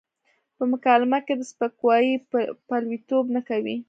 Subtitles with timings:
[0.55, 2.13] په مکالمه کې د سپکاوي
[2.67, 3.75] پلويتوب نه کوي.